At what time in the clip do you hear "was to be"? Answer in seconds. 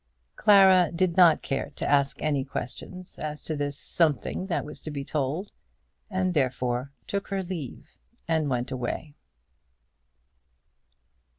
4.65-5.05